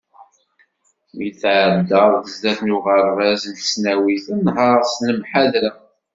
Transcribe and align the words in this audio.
Mi 1.15 1.27
d-tɛeddaḍ 1.31 2.13
sdat 2.33 2.59
n 2.63 2.73
uɣerbaz 2.77 3.41
d 3.51 3.53
tesnawit, 3.59 4.25
nher 4.45 4.79
s 4.93 4.95
lemḥadra. 5.07 5.71